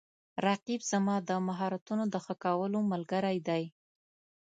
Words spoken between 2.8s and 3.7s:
ملګری دی